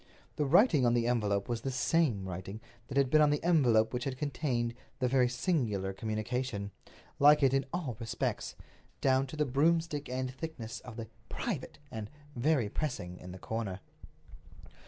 [0.35, 3.93] The writing on the envelope was the same writing that had been on the envelope
[3.93, 8.55] which had contained the very singular communication—like it in all respects,
[8.99, 13.79] down to the broomstick end thickness of the "Private!" and "Very pressing!!!" in the corner.